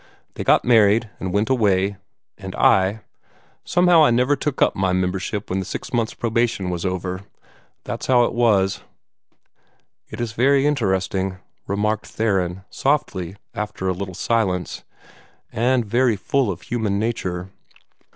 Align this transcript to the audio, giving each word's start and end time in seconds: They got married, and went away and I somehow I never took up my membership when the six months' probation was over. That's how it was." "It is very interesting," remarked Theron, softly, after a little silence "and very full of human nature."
They 0.33 0.43
got 0.43 0.65
married, 0.65 1.11
and 1.19 1.31
went 1.31 1.47
away 1.51 1.97
and 2.35 2.55
I 2.55 3.01
somehow 3.63 4.03
I 4.03 4.09
never 4.09 4.35
took 4.35 4.59
up 4.59 4.75
my 4.75 4.93
membership 4.93 5.47
when 5.47 5.59
the 5.59 5.63
six 5.65 5.93
months' 5.93 6.15
probation 6.15 6.71
was 6.71 6.87
over. 6.87 7.21
That's 7.83 8.07
how 8.07 8.23
it 8.23 8.33
was." 8.33 8.81
"It 10.09 10.19
is 10.19 10.31
very 10.31 10.65
interesting," 10.65 11.37
remarked 11.67 12.07
Theron, 12.07 12.63
softly, 12.71 13.35
after 13.53 13.87
a 13.87 13.93
little 13.93 14.15
silence 14.15 14.83
"and 15.51 15.85
very 15.85 16.15
full 16.15 16.49
of 16.49 16.63
human 16.63 16.97
nature." 16.97 17.51